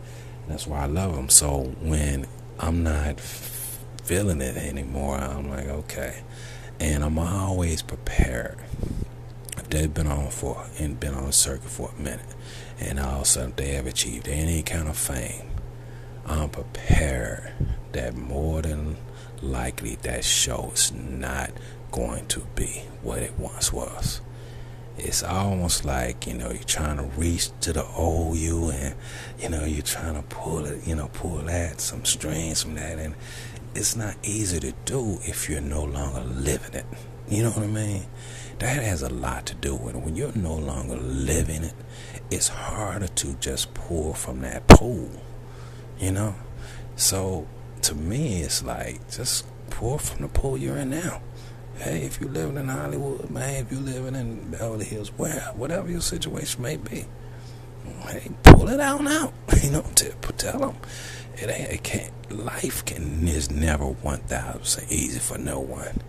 That's 0.46 0.66
why 0.66 0.82
I 0.82 0.86
love 0.86 1.16
them. 1.16 1.28
So 1.28 1.74
when 1.80 2.26
I'm 2.60 2.84
not 2.84 3.18
feeling 3.18 4.40
it 4.40 4.56
anymore, 4.56 5.16
I'm 5.16 5.50
like, 5.50 5.66
okay. 5.66 6.22
And 6.78 7.02
I'm 7.02 7.18
always 7.18 7.82
prepared. 7.82 8.58
If 9.56 9.68
they've 9.70 9.92
been 9.92 10.06
on 10.06 10.30
for 10.30 10.64
and 10.78 11.00
been 11.00 11.14
on 11.14 11.24
a 11.24 11.32
circuit 11.32 11.70
for 11.70 11.90
a 11.90 12.00
minute, 12.00 12.34
and 12.78 13.00
all 13.00 13.16
of 13.16 13.22
a 13.22 13.24
sudden 13.24 13.54
they 13.56 13.72
have 13.72 13.86
achieved 13.86 14.28
any 14.28 14.62
kind 14.62 14.86
of 14.86 14.96
fame, 14.96 15.50
I'm 16.24 16.50
prepared 16.50 17.52
that 17.92 18.14
more 18.14 18.62
than 18.62 18.96
likely 19.42 19.96
that 20.02 20.24
show 20.24 20.70
is 20.74 20.92
not 20.92 21.50
going 21.96 22.26
to 22.26 22.40
be 22.54 22.82
what 23.02 23.20
it 23.20 23.32
once 23.38 23.72
was. 23.72 24.20
It's 24.98 25.22
almost 25.22 25.84
like, 25.84 26.26
you 26.26 26.34
know, 26.34 26.50
you're 26.50 26.62
trying 26.62 26.98
to 26.98 27.04
reach 27.18 27.50
to 27.62 27.72
the 27.72 27.84
old 27.84 28.36
you 28.36 28.70
and, 28.70 28.94
you 29.38 29.48
know, 29.48 29.64
you're 29.64 29.82
trying 29.82 30.14
to 30.14 30.22
pull 30.22 30.66
it, 30.66 30.86
you 30.86 30.94
know, 30.94 31.08
pull 31.08 31.38
that, 31.38 31.80
some 31.80 32.04
strings 32.04 32.62
from 32.62 32.74
that. 32.74 32.98
And 32.98 33.14
it's 33.74 33.96
not 33.96 34.14
easy 34.22 34.60
to 34.60 34.72
do 34.84 35.18
if 35.22 35.48
you're 35.48 35.60
no 35.62 35.84
longer 35.84 36.20
living 36.20 36.74
it. 36.74 36.86
You 37.28 37.44
know 37.44 37.50
what 37.50 37.64
I 37.64 37.66
mean? 37.66 38.04
That 38.58 38.82
has 38.82 39.02
a 39.02 39.10
lot 39.10 39.46
to 39.46 39.54
do 39.54 39.74
with 39.74 39.96
it. 39.96 40.02
When 40.02 40.16
you're 40.16 40.36
no 40.36 40.54
longer 40.54 40.96
living 40.96 41.64
it, 41.64 41.74
it's 42.30 42.48
harder 42.48 43.08
to 43.08 43.34
just 43.34 43.72
pull 43.74 44.12
from 44.12 44.40
that 44.42 44.66
pool. 44.68 45.10
You 45.98 46.12
know? 46.12 46.34
So 46.94 47.46
to 47.82 47.94
me, 47.94 48.42
it's 48.42 48.62
like 48.62 49.10
just 49.10 49.46
pour 49.70 49.98
from 49.98 50.22
the 50.22 50.28
pool 50.28 50.56
you're 50.56 50.76
in 50.76 50.90
now. 50.90 51.22
Hey, 51.78 52.02
if 52.02 52.20
you're 52.20 52.30
living 52.30 52.56
in 52.56 52.68
Hollywood, 52.68 53.30
man, 53.30 53.64
if 53.64 53.70
you're 53.70 53.80
living 53.80 54.14
in 54.14 54.50
Beverly 54.50 54.84
Hills, 54.84 55.12
where, 55.16 55.52
whatever 55.54 55.90
your 55.90 56.00
situation 56.00 56.62
may 56.62 56.76
be, 56.76 57.04
hey, 58.06 58.30
pull 58.42 58.68
it 58.68 58.80
out 58.80 59.02
now. 59.02 59.32
You 59.62 59.72
know, 59.72 59.82
tell, 60.36 60.58
them 60.60 60.76
it 61.38 61.50
ain't. 61.50 61.70
It 61.70 61.82
can't. 61.82 62.12
Life 62.30 62.84
can 62.84 63.26
is 63.26 63.50
never 63.50 63.84
one 63.84 64.20
thousand 64.20 64.90
easy 64.90 65.18
for 65.18 65.38
no 65.38 65.58
one. 65.58 66.02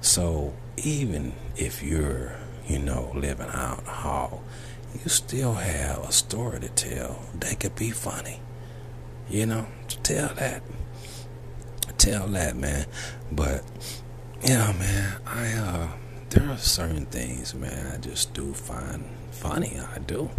So 0.00 0.54
even 0.78 1.34
if 1.56 1.82
you're, 1.82 2.32
you 2.66 2.78
know, 2.78 3.12
living 3.14 3.48
out 3.48 3.84
hall, 3.84 4.42
you 4.94 5.10
still 5.10 5.54
have 5.54 6.04
a 6.04 6.12
story 6.12 6.60
to 6.60 6.68
tell 6.68 7.22
that 7.40 7.60
could 7.60 7.74
be 7.74 7.90
funny. 7.90 8.40
You 9.28 9.46
know, 9.46 9.66
tell 10.02 10.32
that. 10.34 10.62
Tell 11.98 12.28
that, 12.28 12.56
man. 12.56 12.86
But 13.30 13.62
yeah, 14.46 14.72
man, 14.78 15.20
I 15.26 15.52
uh 15.54 15.88
there 16.30 16.48
are 16.50 16.58
certain 16.58 17.06
things, 17.06 17.54
man, 17.54 17.92
I 17.92 17.98
just 17.98 18.32
do 18.34 18.52
find 18.52 19.04
funny. 19.30 19.78
I 19.78 19.98
do. 19.98 20.30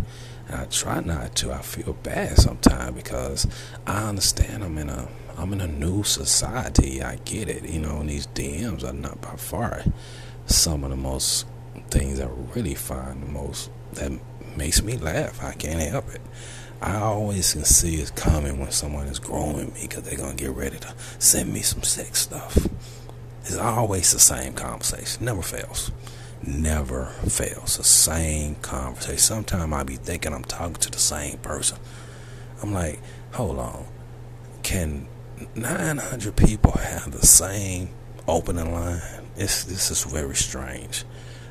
And 0.48 0.62
I 0.62 0.66
try 0.66 1.00
not 1.02 1.36
to. 1.38 1.52
I 1.52 1.62
feel 1.62 1.94
bad 1.94 2.38
sometimes 2.38 2.96
because 2.96 3.48
I 3.86 4.08
understand 4.08 4.64
I'm 4.64 4.78
in 4.78 4.90
a 4.90 5.08
I'm 5.38 5.54
in 5.54 5.62
a 5.62 5.68
new 5.68 6.04
society. 6.04 7.02
I 7.04 7.18
get 7.26 7.50
it. 7.50 7.68
You 7.70 7.80
know, 7.80 7.98
and 7.98 8.10
these 8.10 8.28
DMs 8.28 8.84
are 8.84 8.94
not 8.94 9.22
by 9.22 9.36
far 9.36 9.84
some 10.46 10.84
of 10.84 10.90
the 10.90 10.96
most 10.96 11.46
things 11.90 12.20
I 12.20 12.28
really 12.56 12.76
find 12.76 13.22
the 13.22 13.28
most 13.28 13.70
that 13.94 14.12
makes 14.56 14.82
me 14.82 14.98
laugh. 14.98 15.44
I 15.44 15.54
can't 15.54 15.82
help 15.82 16.10
it. 16.14 16.22
I 16.82 16.96
always 16.96 17.54
can 17.54 17.66
see 17.66 17.96
it 17.96 18.16
coming 18.16 18.60
when 18.60 18.72
someone 18.72 19.08
is 19.08 19.20
growing 19.20 19.74
me 19.74 19.82
because 19.82 20.04
they're 20.04 20.18
gonna 20.18 20.36
get 20.36 20.52
ready 20.52 20.78
to 20.78 20.94
send 21.20 21.52
me 21.52 21.62
some 21.62 21.84
sex 21.84 22.22
stuff. 22.22 22.68
It's 23.48 23.58
always 23.58 24.12
the 24.12 24.20
same 24.20 24.54
conversation. 24.54 25.26
Never 25.26 25.42
fails 25.42 25.92
never 26.46 27.06
fails. 27.28 27.78
The 27.78 27.84
same 27.84 28.56
conversation. 28.56 29.20
Sometimes 29.20 29.74
I 29.74 29.84
be 29.84 29.96
thinking 29.96 30.34
I'm 30.34 30.44
talking 30.44 30.76
to 30.76 30.92
the 30.92 31.00
same 31.00 31.38
person. 31.40 31.78
I'm 32.62 32.74
like, 32.74 33.00
hold 33.34 33.60
on. 33.60 33.86
Can 34.64 35.08
900 35.56 36.36
people 36.36 36.72
have 36.72 37.12
the 37.12 37.26
same 37.26 37.90
opening 38.28 38.74
line? 38.74 39.02
It's, 39.36 39.64
this 39.64 39.92
is 39.92 40.04
very 40.04 40.36
strange. 40.36 41.06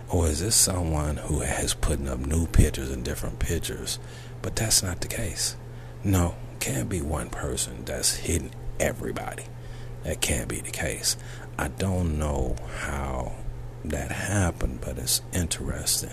Or 0.09 0.27
is 0.27 0.41
this 0.41 0.57
someone 0.57 1.17
who 1.17 1.41
has 1.41 1.75
putting 1.75 2.09
up 2.09 2.19
new 2.21 2.47
pictures 2.47 2.91
and 2.91 3.05
different 3.05 3.39
pictures? 3.39 3.99
But 4.43 4.57
that's 4.57 4.83
not 4.83 5.01
the 5.01 5.09
case. 5.09 5.57
No, 6.05 6.37
can't 6.61 6.89
be 6.89 7.01
one 7.01 7.31
person 7.31 7.85
that's 7.85 8.17
hitting 8.17 8.53
everybody. 8.79 9.45
That 10.05 10.21
can't 10.21 10.49
be 10.49 10.61
the 10.61 10.71
case. 10.71 11.17
I 11.59 11.69
don't 11.69 12.19
know 12.19 12.57
how 12.81 13.33
that 13.85 14.11
happened, 14.11 14.81
but 14.81 14.99
it's 14.99 15.23
interesting. 15.33 16.11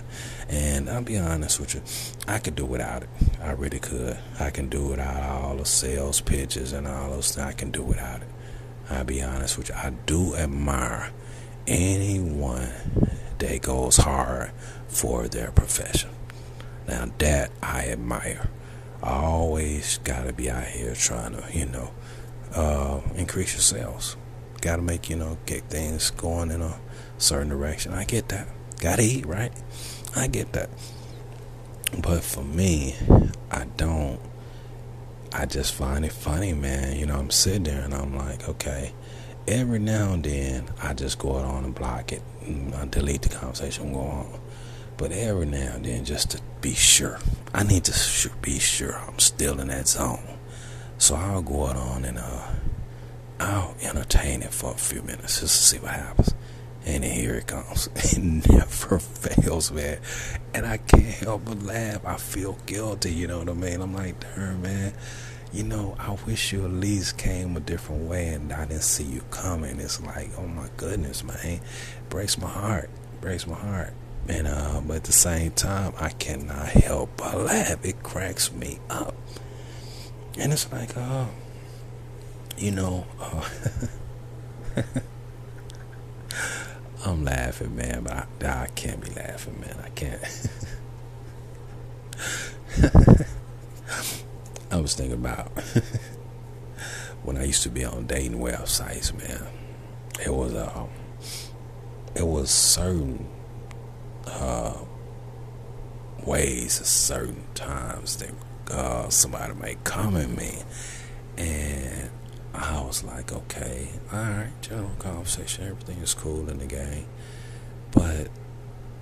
And 0.47 0.89
I'll 0.89 1.01
be 1.01 1.17
honest 1.17 1.59
with 1.59 1.73
you, 1.75 1.81
I 2.27 2.39
could 2.39 2.55
do 2.55 2.65
without 2.65 3.03
it. 3.03 3.09
I 3.41 3.51
really 3.51 3.79
could. 3.79 4.17
I 4.39 4.51
can 4.51 4.69
do 4.69 4.87
without 4.89 5.21
all 5.23 5.57
the 5.57 5.65
sales 5.65 6.21
pitches 6.21 6.71
and 6.71 6.87
all 6.87 7.09
those 7.09 7.35
things. 7.35 7.47
I 7.47 7.53
can 7.53 7.71
do 7.71 7.83
without 7.83 8.21
it. 8.21 8.27
I'll 8.89 9.03
be 9.03 9.21
honest 9.21 9.57
with 9.57 9.69
you. 9.69 9.75
I 9.75 9.91
do 10.05 10.35
admire 10.35 11.11
anyone 11.67 12.69
that 13.39 13.61
goes 13.61 13.97
hard 13.97 14.51
for 14.87 15.27
their 15.27 15.51
profession. 15.51 16.09
Now 16.87 17.07
that 17.17 17.51
I 17.61 17.87
admire. 17.87 18.49
I 19.01 19.15
always 19.15 19.99
gotta 20.03 20.31
be 20.31 20.49
out 20.49 20.65
here 20.65 20.93
trying 20.93 21.33
to, 21.33 21.43
you 21.51 21.65
know, 21.65 21.91
uh, 22.55 23.01
increase 23.15 23.53
your 23.53 23.61
sales. 23.61 24.15
Gotta 24.63 24.81
make, 24.81 25.09
you 25.09 25.17
know, 25.17 25.37
get 25.45 25.63
things 25.65 26.09
going 26.11 26.49
in 26.49 26.61
a 26.61 26.79
certain 27.17 27.49
direction. 27.49 27.93
I 27.93 28.05
get 28.05 28.29
that. 28.29 28.47
Gotta 28.79 29.01
eat, 29.01 29.25
right? 29.25 29.51
I 30.15 30.27
get 30.27 30.53
that. 30.53 30.69
But 32.01 32.23
for 32.23 32.45
me, 32.45 32.95
I 33.51 33.65
don't. 33.75 34.21
I 35.33 35.47
just 35.47 35.73
find 35.73 36.05
it 36.05 36.13
funny, 36.13 36.53
man. 36.53 36.97
You 36.97 37.07
know, 37.07 37.19
I'm 37.19 37.29
sitting 37.29 37.63
there 37.63 37.81
and 37.81 37.93
I'm 37.93 38.17
like, 38.17 38.47
okay. 38.47 38.93
Every 39.49 39.79
now 39.79 40.13
and 40.13 40.23
then, 40.23 40.69
I 40.81 40.93
just 40.93 41.19
go 41.19 41.37
out 41.37 41.43
on 41.43 41.65
and 41.65 41.75
block 41.75 42.13
it 42.13 42.21
and 42.45 42.73
I 42.73 42.85
delete 42.85 43.23
the 43.23 43.35
conversation 43.35 43.91
go 43.91 43.99
on. 43.99 44.39
But 44.95 45.11
every 45.11 45.45
now 45.45 45.73
and 45.75 45.83
then, 45.83 46.05
just 46.05 46.31
to 46.31 46.41
be 46.61 46.73
sure, 46.73 47.19
I 47.53 47.63
need 47.63 47.83
to 47.83 48.29
be 48.41 48.59
sure 48.59 48.97
I'm 48.97 49.19
still 49.19 49.59
in 49.59 49.67
that 49.67 49.89
zone. 49.89 50.37
So 50.99 51.15
I'll 51.15 51.41
go 51.41 51.65
out 51.65 51.75
on 51.75 52.05
and 52.05 52.17
uh, 52.17 52.47
I'll 53.43 53.75
entertain 53.81 54.41
it 54.41 54.53
for 54.53 54.71
a 54.71 54.77
few 54.77 55.01
minutes 55.01 55.41
just 55.41 55.57
to 55.57 55.63
see 55.75 55.77
what 55.79 55.91
happens. 55.91 56.33
And 56.85 57.03
here 57.03 57.35
it 57.35 57.47
comes. 57.47 57.89
It 57.95 58.49
never 58.49 58.99
fails, 58.99 59.71
man. 59.71 59.99
And 60.53 60.65
I 60.65 60.77
can't 60.77 61.03
help 61.03 61.45
but 61.45 61.61
laugh. 61.63 62.05
I 62.05 62.15
feel 62.15 62.57
guilty, 62.65 63.13
you 63.13 63.27
know 63.27 63.39
what 63.39 63.49
I 63.49 63.53
mean? 63.53 63.81
I'm 63.81 63.93
like, 63.93 64.19
damn, 64.19 64.61
man. 64.61 64.93
You 65.51 65.63
know, 65.63 65.95
I 65.99 66.11
wish 66.25 66.51
you 66.53 66.63
at 66.65 66.71
least 66.71 67.17
came 67.17 67.55
a 67.55 67.59
different 67.59 68.03
way 68.09 68.29
and 68.29 68.51
I 68.51 68.65
didn't 68.65 68.83
see 68.83 69.03
you 69.03 69.21
coming. 69.29 69.79
It's 69.79 70.01
like, 70.01 70.31
oh 70.37 70.47
my 70.47 70.69
goodness, 70.77 71.23
man. 71.23 71.59
Breaks 72.09 72.37
my 72.37 72.49
heart. 72.49 72.89
Breaks 73.21 73.45
my 73.45 73.55
heart. 73.55 73.93
And 74.27 74.47
uh, 74.47 74.81
but 74.87 74.97
at 74.97 75.03
the 75.03 75.11
same 75.11 75.51
time, 75.51 75.93
I 75.99 76.09
cannot 76.09 76.67
help 76.67 77.17
but 77.17 77.37
laugh. 77.37 77.85
It 77.85 78.01
cracks 78.03 78.51
me 78.53 78.79
up. 78.89 79.15
And 80.39 80.53
it's 80.53 80.71
like, 80.71 80.95
uh, 80.97 81.25
you 82.57 82.71
know, 82.71 83.05
uh, 83.19 83.49
I'm 87.05 87.23
laughing, 87.25 87.75
man, 87.75 88.03
but 88.03 88.13
I, 88.13 88.63
I 88.63 88.67
can't 88.75 89.01
be 89.01 89.09
laughing, 89.11 89.59
man. 89.59 89.75
I 89.83 89.89
can't. 89.89 90.21
I 94.71 94.77
was 94.77 94.95
thinking 94.95 95.17
about 95.17 95.47
when 97.23 97.37
I 97.37 97.43
used 97.43 97.63
to 97.63 97.69
be 97.69 97.83
on 97.85 98.07
dating 98.07 98.39
websites, 98.39 99.13
man. 99.13 99.47
It 100.25 100.33
was 100.33 100.55
um, 100.55 100.89
it 102.15 102.25
was 102.25 102.49
certain 102.49 103.27
uh, 104.25 104.77
ways, 106.25 106.73
certain 106.73 107.43
times 107.53 108.17
that 108.17 108.31
uh, 108.71 109.09
somebody 109.09 109.53
might 109.53 109.83
come 109.83 110.15
at 110.15 110.29
me, 110.29 110.59
and 111.37 112.09
I 112.53 112.81
was 112.81 113.03
like, 113.03 113.31
okay, 113.31 113.89
all 114.11 114.19
right, 114.19 114.51
general 114.61 114.91
conversation, 114.99 115.67
everything 115.67 115.97
is 115.99 116.13
cool 116.13 116.49
in 116.49 116.59
the 116.59 116.65
game, 116.65 117.07
but 117.91 118.29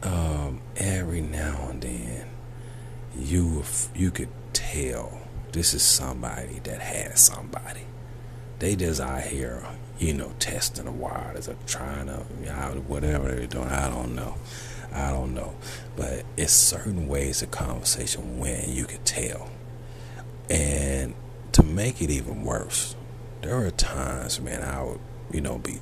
um, 0.03 0.61
every 0.77 1.21
now 1.21 1.67
and 1.69 1.81
then, 1.81 2.27
you 3.17 3.63
you 3.93 4.09
could 4.09 4.29
tell 4.53 5.21
this 5.51 5.73
is 5.73 5.83
somebody 5.83 6.59
that 6.63 6.79
has 6.79 7.19
somebody. 7.19 7.81
They 8.59 8.75
just 8.75 9.01
out 9.01 9.23
here, 9.23 9.65
you 9.99 10.13
know, 10.13 10.31
testing 10.39 10.85
the 10.85 10.91
waters 10.91 11.49
or 11.49 11.55
trying 11.65 12.07
to, 12.07 12.19
whatever 12.87 13.31
they're 13.31 13.47
doing. 13.47 13.67
I 13.67 13.89
don't 13.89 14.15
know. 14.15 14.35
I 14.93 15.09
don't 15.11 15.33
know. 15.33 15.55
But 15.95 16.23
it's 16.37 16.53
certain 16.53 17.07
ways 17.07 17.41
of 17.41 17.51
conversation 17.51 18.39
when 18.39 18.71
you 18.71 18.85
could 18.85 19.03
tell. 19.03 19.49
And 20.49 21.15
to 21.53 21.63
make 21.63 22.01
it 22.01 22.09
even 22.09 22.43
worse, 22.43 22.95
there 23.41 23.65
are 23.65 23.71
times, 23.71 24.39
man, 24.39 24.63
I 24.63 24.83
would, 24.83 24.99
you 25.31 25.41
know, 25.41 25.57
be 25.57 25.79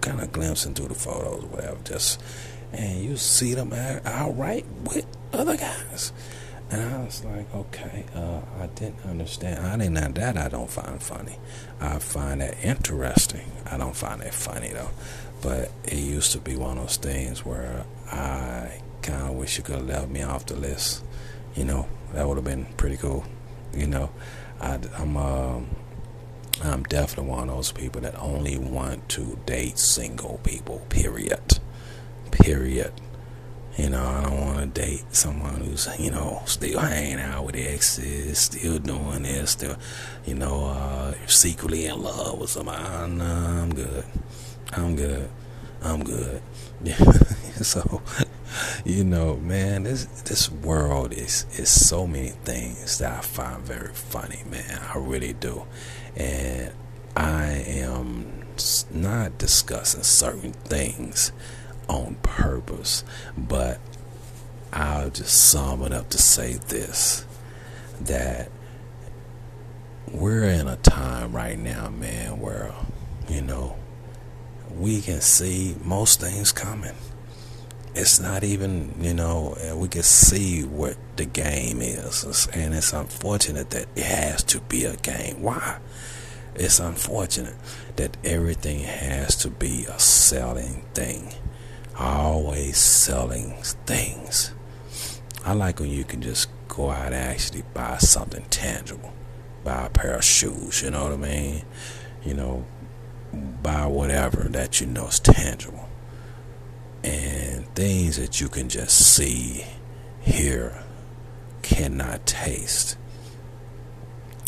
kind 0.00 0.20
of 0.20 0.32
glimpsing 0.32 0.74
through 0.74 0.88
the 0.88 0.94
photos 0.94 1.44
or 1.44 1.48
whatever, 1.48 1.78
just, 1.84 2.22
and 2.72 3.02
you 3.02 3.16
see 3.16 3.54
them 3.54 3.72
outright 4.04 4.64
with 4.84 5.06
other 5.32 5.56
guys. 5.56 6.12
And 6.70 6.82
I 6.82 7.04
was 7.04 7.24
like, 7.24 7.54
okay, 7.54 8.04
uh, 8.14 8.40
I 8.60 8.66
didn't 8.68 9.04
understand. 9.04 9.64
I 9.64 9.76
didn't 9.76 9.94
know 9.94 10.08
that 10.08 10.36
I 10.36 10.48
don't 10.48 10.70
find 10.70 11.00
funny. 11.00 11.38
I 11.80 11.98
find 11.98 12.40
that 12.40 12.56
interesting. 12.62 13.52
I 13.70 13.76
don't 13.76 13.94
find 13.94 14.20
that 14.20 14.34
funny 14.34 14.70
though. 14.70 14.90
But 15.42 15.70
it 15.84 15.98
used 15.98 16.32
to 16.32 16.38
be 16.38 16.56
one 16.56 16.78
of 16.78 16.84
those 16.84 16.96
things 16.96 17.44
where 17.44 17.84
I 18.10 18.80
kind 19.02 19.28
of 19.28 19.34
wish 19.34 19.58
you 19.58 19.62
could 19.62 19.76
have 19.76 19.86
left 19.86 20.08
me 20.08 20.22
off 20.22 20.46
the 20.46 20.56
list. 20.56 21.04
You 21.54 21.64
know, 21.64 21.88
that 22.14 22.26
would 22.26 22.36
have 22.36 22.44
been 22.44 22.64
pretty 22.76 22.96
cool. 22.96 23.24
You 23.72 23.86
know, 23.86 24.10
I, 24.60 24.80
am 24.98 25.16
um, 25.16 25.68
I'm 26.62 26.82
definitely 26.84 27.30
one 27.30 27.48
of 27.48 27.56
those 27.56 27.72
people 27.72 28.00
that 28.02 28.18
only 28.18 28.56
want 28.58 29.08
to 29.10 29.38
date 29.46 29.78
single 29.78 30.40
people. 30.42 30.80
Period. 30.88 31.58
Period. 32.30 32.92
You 33.76 33.90
know, 33.90 34.02
I 34.02 34.22
don't 34.22 34.40
want 34.40 34.74
to 34.74 34.80
date 34.80 35.04
someone 35.10 35.56
who's, 35.56 35.86
you 35.98 36.10
know, 36.10 36.42
still 36.46 36.80
hanging 36.80 37.20
out 37.20 37.44
with 37.44 37.56
exes, 37.56 38.38
still 38.38 38.78
doing 38.78 39.24
this, 39.24 39.50
still, 39.50 39.76
you 40.24 40.34
know, 40.34 40.64
uh, 40.64 41.14
secretly 41.26 41.84
in 41.84 42.02
love 42.02 42.38
with 42.38 42.48
somebody. 42.48 43.12
No, 43.12 43.24
I'm 43.24 43.74
good. 43.74 44.04
I'm 44.72 44.96
good. 44.96 45.28
I'm 45.82 46.02
good. 46.02 46.40
Yeah. 46.82 46.96
so, 47.62 48.00
you 48.84 49.04
know, 49.04 49.36
man, 49.36 49.82
this 49.84 50.06
this 50.22 50.50
world 50.50 51.12
is 51.12 51.46
is 51.58 51.68
so 51.68 52.06
many 52.06 52.30
things 52.30 52.98
that 52.98 53.18
I 53.18 53.20
find 53.20 53.62
very 53.62 53.92
funny, 53.92 54.42
man. 54.50 54.80
I 54.94 54.98
really 54.98 55.34
do, 55.34 55.64
and 56.16 56.72
I 57.16 57.46
am 57.66 58.32
not 58.92 59.38
discussing 59.38 60.02
certain 60.02 60.52
things 60.52 61.32
on 61.88 62.16
purpose, 62.22 63.04
but 63.36 63.80
I'll 64.72 65.10
just 65.10 65.34
sum 65.34 65.82
it 65.82 65.92
up 65.92 66.10
to 66.10 66.18
say 66.18 66.54
this 66.54 67.24
that 68.00 68.50
we're 70.10 70.44
in 70.44 70.68
a 70.68 70.76
time 70.76 71.34
right 71.34 71.58
now, 71.58 71.88
man, 71.88 72.40
where, 72.40 72.72
you 73.28 73.40
know, 73.40 73.76
we 74.70 75.00
can 75.00 75.20
see 75.20 75.76
most 75.82 76.20
things 76.20 76.52
coming. 76.52 76.94
It's 77.96 78.20
not 78.20 78.44
even, 78.44 78.94
you 79.00 79.14
know, 79.14 79.56
we 79.74 79.88
can 79.88 80.02
see 80.02 80.62
what 80.62 80.96
the 81.16 81.24
game 81.24 81.80
is. 81.80 82.46
And 82.52 82.74
it's 82.74 82.92
unfortunate 82.92 83.70
that 83.70 83.86
it 83.96 84.04
has 84.04 84.42
to 84.44 84.60
be 84.60 84.84
a 84.84 84.96
game. 84.96 85.42
Why? 85.42 85.78
It's 86.54 86.78
unfortunate 86.78 87.56
that 87.96 88.16
everything 88.22 88.80
has 88.80 89.34
to 89.36 89.50
be 89.50 89.86
a 89.86 89.98
selling 89.98 90.84
thing 90.94 91.32
always 91.98 92.76
selling 92.76 93.54
things. 93.86 94.52
I 95.44 95.52
like 95.52 95.80
when 95.80 95.90
you 95.90 96.04
can 96.04 96.20
just 96.20 96.48
go 96.68 96.90
out 96.90 97.06
and 97.06 97.14
actually 97.14 97.62
buy 97.74 97.98
something 97.98 98.44
tangible. 98.50 99.12
Buy 99.64 99.86
a 99.86 99.90
pair 99.90 100.16
of 100.16 100.24
shoes, 100.24 100.82
you 100.82 100.90
know 100.90 101.04
what 101.04 101.12
I 101.12 101.16
mean? 101.16 101.62
You 102.24 102.34
know, 102.34 102.66
buy 103.32 103.86
whatever 103.86 104.48
that 104.50 104.80
you 104.80 104.86
know 104.86 105.06
is 105.06 105.20
tangible. 105.20 105.85
And 107.06 107.66
things 107.74 108.16
that 108.16 108.40
you 108.40 108.48
can 108.48 108.68
just 108.68 109.14
see, 109.14 109.64
hear, 110.20 110.82
cannot 111.62 112.26
taste. 112.26 112.98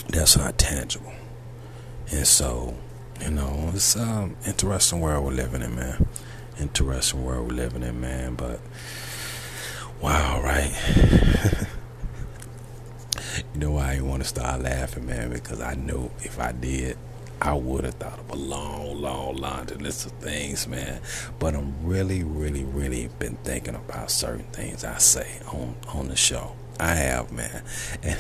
That's 0.09 0.37
not 0.37 0.59
tangible. 0.59 1.13
And 2.11 2.27
so, 2.27 2.75
you 3.21 3.31
know, 3.31 3.71
it's 3.75 3.97
um 3.97 4.37
interesting 4.47 5.01
world 5.01 5.25
we're 5.25 5.33
living 5.33 5.63
in, 5.63 5.75
man 5.75 6.07
interesting 6.61 7.25
world 7.25 7.49
we're 7.49 7.57
living 7.57 7.83
in, 7.83 8.01
man. 8.01 8.35
But 8.35 8.61
wow, 10.01 10.41
right? 10.43 10.73
you 13.55 13.61
know 13.61 13.73
why 13.73 13.97
I 13.97 14.01
want 14.01 14.23
to 14.23 14.29
start 14.29 14.63
laughing, 14.63 15.07
man? 15.07 15.31
Because 15.31 15.61
I 15.61 15.75
know 15.75 16.11
if 16.21 16.39
I 16.39 16.53
did, 16.53 16.97
I 17.41 17.55
would 17.55 17.85
have 17.85 17.95
thought 17.95 18.19
of 18.19 18.31
a 18.31 18.37
long, 18.37 19.01
long 19.01 19.37
long 19.37 19.67
list 19.79 20.07
of 20.07 20.13
things, 20.13 20.67
man. 20.67 21.01
But 21.39 21.55
I'm 21.55 21.85
really, 21.85 22.25
really, 22.25 22.65
really 22.65 23.09
been 23.19 23.37
thinking 23.45 23.75
about 23.77 24.11
certain 24.11 24.47
things 24.47 24.85
I 24.85 24.99
say 24.99 25.41
on 25.53 25.77
on 25.95 26.09
the 26.09 26.17
show. 26.17 26.57
I 26.81 26.95
have, 26.95 27.33
man. 27.33 27.63
And 28.03 28.19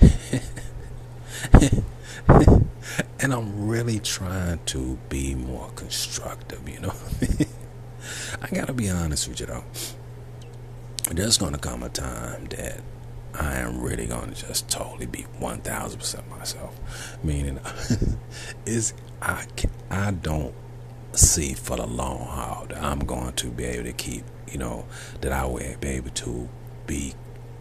and 3.20 3.32
I'm 3.32 3.68
really 3.68 4.00
trying 4.00 4.60
to 4.66 4.98
be 5.08 5.34
more 5.34 5.70
constructive, 5.76 6.68
you 6.68 6.80
know. 6.80 6.94
I 8.42 8.48
gotta 8.54 8.72
be 8.72 8.90
honest 8.90 9.28
with 9.28 9.40
you 9.40 9.46
though. 9.46 9.64
There's 11.10 11.38
gonna 11.38 11.58
come 11.58 11.82
a 11.82 11.88
time 11.88 12.46
that 12.46 12.80
I 13.34 13.56
am 13.58 13.80
really 13.80 14.06
gonna 14.06 14.34
just 14.34 14.68
totally 14.68 15.06
be 15.06 15.22
one 15.38 15.60
thousand 15.60 16.00
percent 16.00 16.28
myself. 16.28 16.78
Meaning, 17.22 17.60
is 18.66 18.94
I 19.22 19.46
I 19.90 20.10
don't 20.12 20.54
see 21.12 21.54
for 21.54 21.76
the 21.76 21.86
long 21.86 22.26
haul 22.26 22.66
that 22.68 22.82
I'm 22.82 23.00
going 23.00 23.32
to 23.34 23.48
be 23.48 23.64
able 23.64 23.84
to 23.84 23.92
keep, 23.92 24.24
you 24.50 24.58
know, 24.58 24.84
that 25.20 25.32
I 25.32 25.44
will 25.46 25.76
be 25.80 25.88
able 25.88 26.10
to 26.10 26.48
be 26.86 27.14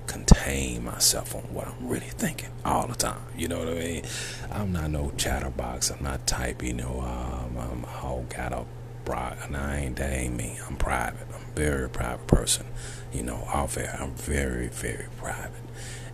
contain 0.06 0.84
myself 0.86 1.36
on 1.36 1.41
what 1.53 1.67
I'm 1.67 1.88
really 1.88 2.08
thinking 2.08 2.49
all 2.65 2.88
the 2.88 2.95
time. 2.95 3.21
You 3.36 3.47
know 3.49 3.60
what 3.60 3.69
I 3.69 3.73
mean? 3.73 4.06
I'm 4.51 4.71
not 4.71 4.89
no 4.91 5.12
chatterbox. 5.17 5.91
I'm 5.91 6.03
not 6.03 6.25
type. 6.25 6.63
You 6.63 6.73
know, 6.73 7.01
um, 7.01 7.58
I'm 7.58 7.84
a 7.84 7.88
whole 7.88 8.25
got 8.30 8.53
a 8.53 8.65
broad, 9.06 9.38
and 9.43 9.56
I 9.56 9.80
ain't 9.80 9.95
that 9.97 10.12
ain't 10.12 10.36
me. 10.36 10.60
I'm 10.67 10.77
private. 10.77 11.27
Very 11.58 11.89
private 11.89 12.28
person. 12.28 12.65
You 13.12 13.24
know, 13.24 13.48
off 13.52 13.78
air, 13.78 13.98
I'm 14.00 14.13
very 14.13 14.67
very 14.67 15.08
private. 15.17 15.52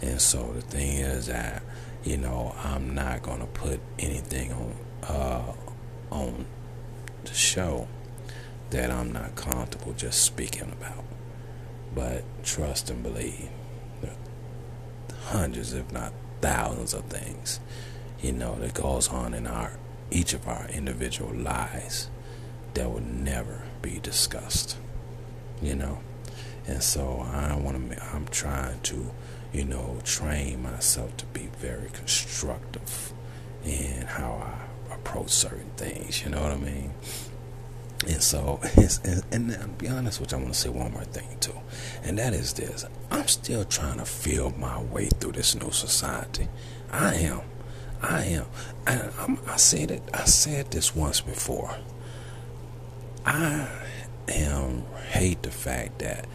And 0.02 0.22
so 0.22 0.54
the 0.54 0.62
thing 0.62 0.98
is 0.98 1.28
that 1.28 1.64
you 2.04 2.18
know 2.18 2.56
I'm 2.64 2.96
not 2.96 3.24
gonna 3.24 3.48
put 3.48 3.82
anything 4.00 4.54
on 4.54 4.76
uh, 5.04 5.54
on 6.12 6.46
the 7.26 7.34
show 7.34 7.88
that 8.70 8.90
I'm 8.90 9.12
not 9.12 9.36
comfortable 9.36 9.94
just 9.94 10.24
speaking 10.24 10.72
about. 10.72 11.04
But 11.94 12.24
trust 12.44 12.90
and 12.90 13.04
believe 13.04 13.50
hundreds, 15.26 15.74
if 15.74 15.92
not 15.92 16.14
thousands, 16.42 16.94
of 16.94 17.06
things, 17.06 17.60
you 18.22 18.32
know, 18.32 18.56
that 18.56 18.74
goes 18.74 19.10
on 19.10 19.34
in 19.34 19.48
our 19.48 19.72
each 20.12 20.34
of 20.34 20.48
our 20.48 20.68
individual 20.68 21.34
lives 21.34 22.10
that 22.76 22.90
will 22.90 23.02
never 23.02 23.64
be 23.82 24.00
discussed. 24.00 24.78
You 25.64 25.76
know, 25.76 26.00
and 26.68 26.84
so 26.84 27.26
I 27.32 27.56
want 27.56 27.92
to. 27.92 28.04
I'm 28.14 28.28
trying 28.28 28.82
to, 28.82 29.12
you 29.54 29.64
know, 29.64 30.00
train 30.04 30.62
myself 30.62 31.16
to 31.18 31.26
be 31.28 31.50
very 31.58 31.90
constructive 31.94 33.14
in 33.64 34.02
how 34.02 34.44
I 34.90 34.94
approach 34.94 35.30
certain 35.30 35.70
things. 35.78 36.22
You 36.24 36.32
know 36.32 36.42
what 36.42 36.52
I 36.52 36.58
mean? 36.58 36.92
And 38.06 38.22
so, 38.22 38.60
and, 38.76 39.24
and, 39.32 39.52
and 39.52 39.80
to 39.80 39.86
be 39.86 39.88
honest 39.88 40.20
with 40.20 40.34
you, 40.34 40.38
I 40.38 40.42
want 40.42 40.54
to 40.54 40.60
say 40.60 40.70
one 40.70 40.92
more 40.92 41.06
thing 41.06 41.38
too, 41.40 41.56
and 42.04 42.20
that 42.20 42.34
is 42.34 42.52
this: 42.54 42.86
I'm 43.10 43.28
still 43.28 43.64
trying 43.64 44.00
to 44.00 44.06
feel 44.06 44.52
my 44.52 44.82
way 44.82 45.08
through 45.08 45.32
this 45.34 45.56
new 45.56 45.72
society. 45.72 46.50
I 46.92 47.16
am, 47.16 47.42
I 48.02 48.26
am, 48.26 48.46
and 48.86 49.10
I'm, 49.18 49.40
I 49.48 49.56
said 49.56 49.92
it. 49.92 50.04
I 50.14 50.26
said 50.26 50.72
this 50.72 50.94
once 50.94 51.22
before. 51.22 51.78
I 53.26 53.70
am 54.28 54.84
hate 55.10 55.44
the 55.44 55.52
fact 55.52 56.00
that 56.00 56.28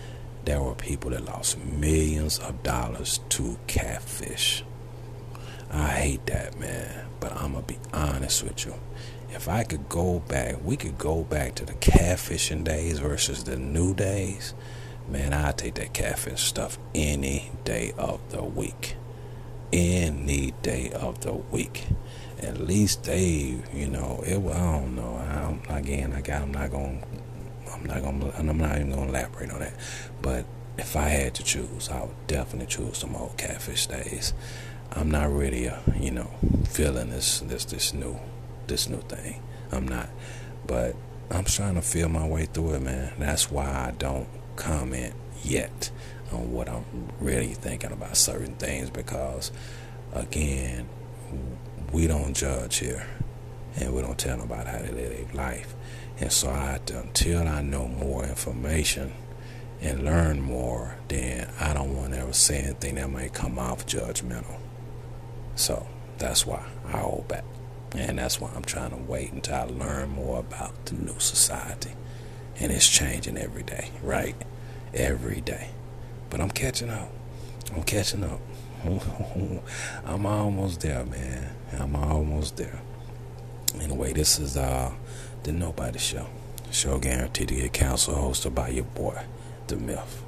there 0.44 0.62
were 0.62 0.74
people 0.74 1.10
that 1.10 1.24
lost 1.24 1.58
millions 1.58 2.38
of 2.38 2.62
dollars 2.62 3.20
to 3.30 3.58
catfish. 3.66 4.64
I 5.70 5.88
hate 5.88 6.26
that, 6.26 6.58
man. 6.58 7.06
But 7.20 7.32
I'm 7.32 7.52
gonna 7.52 7.66
be 7.66 7.78
honest 7.92 8.42
with 8.44 8.64
you 8.64 8.74
if 9.30 9.48
I 9.48 9.62
could 9.62 9.88
go 9.88 10.20
back, 10.20 10.56
we 10.64 10.76
could 10.76 10.98
go 10.98 11.22
back 11.22 11.54
to 11.56 11.64
the 11.64 11.74
catfishing 11.74 12.64
days 12.64 12.98
versus 12.98 13.44
the 13.44 13.56
new 13.56 13.94
days. 13.94 14.54
Man, 15.08 15.32
I 15.32 15.52
take 15.52 15.74
that 15.74 15.92
catfish 15.92 16.42
stuff 16.42 16.78
any 16.94 17.50
day 17.64 17.92
of 17.96 18.20
the 18.30 18.42
week. 18.42 18.96
Any 19.72 20.54
day 20.62 20.90
of 20.90 21.20
the 21.20 21.34
week. 21.34 21.86
At 22.40 22.58
least 22.58 23.04
they, 23.04 23.58
you 23.74 23.88
know, 23.88 24.22
it. 24.24 24.38
I 24.38 24.78
don't 24.78 24.94
know. 24.94 25.16
I'm, 25.16 25.62
again, 25.74 26.12
I 26.12 26.20
got. 26.20 26.42
I'm 26.42 26.52
not 26.52 26.70
going. 26.70 27.04
I'm 27.72 27.84
not 27.84 28.02
going. 28.02 28.20
to 28.20 28.38
I'm 28.38 28.58
not 28.58 28.76
even 28.76 28.92
to 28.92 29.02
elaborate 29.02 29.50
on 29.50 29.60
that. 29.60 29.74
But 30.22 30.44
if 30.76 30.96
I 30.96 31.08
had 31.08 31.34
to 31.34 31.42
choose, 31.42 31.88
I 31.88 32.02
would 32.02 32.26
definitely 32.26 32.66
choose 32.66 32.98
some 32.98 33.16
old 33.16 33.36
catfish 33.36 33.86
days. 33.86 34.32
I'm 34.92 35.10
not 35.10 35.30
really, 35.30 35.68
uh, 35.68 35.78
you 35.98 36.10
know, 36.10 36.30
feeling 36.68 37.10
this 37.10 37.40
this 37.40 37.64
this 37.64 37.92
new 37.92 38.18
this 38.66 38.88
new 38.88 39.00
thing. 39.00 39.42
I'm 39.70 39.86
not, 39.86 40.08
but 40.66 40.96
I'm 41.30 41.44
trying 41.44 41.74
to 41.74 41.82
feel 41.82 42.08
my 42.08 42.26
way 42.26 42.46
through 42.46 42.74
it, 42.74 42.82
man. 42.82 43.12
That's 43.18 43.50
why 43.50 43.66
I 43.66 43.92
don't 43.98 44.28
comment 44.56 45.14
yet 45.42 45.90
on 46.32 46.52
what 46.52 46.68
I'm 46.68 46.84
really 47.20 47.54
thinking 47.54 47.92
about 47.92 48.16
certain 48.16 48.54
things 48.54 48.90
because, 48.90 49.52
again, 50.12 50.88
we 51.92 52.06
don't 52.06 52.34
judge 52.34 52.78
here, 52.78 53.06
and 53.80 53.94
we 53.94 54.02
don't 54.02 54.18
tell 54.18 54.36
nobody 54.36 54.68
how 54.68 54.78
to 54.78 54.92
live 54.92 55.32
their 55.32 55.34
life. 55.34 55.74
And 56.20 56.32
so, 56.32 56.48
I, 56.48 56.80
until 56.88 57.46
I 57.46 57.62
know 57.62 57.86
more 57.86 58.24
information 58.24 59.12
and 59.80 60.04
learn 60.04 60.40
more, 60.40 60.96
then 61.06 61.48
I 61.60 61.72
don't 61.74 61.96
want 61.96 62.12
to 62.12 62.20
ever 62.20 62.32
say 62.32 62.58
anything 62.58 62.96
that 62.96 63.10
might 63.10 63.32
come 63.32 63.58
off 63.58 63.86
judgmental. 63.86 64.58
So 65.54 65.86
that's 66.18 66.44
why 66.44 66.64
I 66.86 66.98
hold 66.98 67.28
back. 67.28 67.44
And 67.92 68.18
that's 68.18 68.40
why 68.40 68.50
I'm 68.54 68.64
trying 68.64 68.90
to 68.90 68.96
wait 68.96 69.32
until 69.32 69.54
I 69.54 69.64
learn 69.64 70.10
more 70.10 70.40
about 70.40 70.86
the 70.86 70.94
new 70.94 71.18
society. 71.18 71.92
And 72.60 72.72
it's 72.72 72.88
changing 72.88 73.38
every 73.38 73.62
day, 73.62 73.90
right? 74.02 74.36
Every 74.92 75.40
day. 75.40 75.70
But 76.30 76.40
I'm 76.40 76.50
catching 76.50 76.90
up. 76.90 77.10
I'm 77.74 77.84
catching 77.84 78.24
up. 78.24 78.40
I'm 80.04 80.26
almost 80.26 80.80
there, 80.80 81.04
man. 81.04 81.54
I'm 81.78 81.94
almost 81.94 82.56
there. 82.56 82.80
Anyway, 83.80 84.12
this 84.12 84.38
is 84.38 84.56
uh 84.56 84.92
the 85.42 85.52
Nobody 85.52 85.98
Show. 85.98 86.26
Show 86.70 86.98
guaranteed 86.98 87.48
to 87.48 87.54
get 87.54 87.72
counsel 87.72 88.14
hosted 88.14 88.54
by 88.54 88.68
your 88.68 88.84
boy, 88.84 89.18
The 89.68 89.76
Myth. 89.76 90.22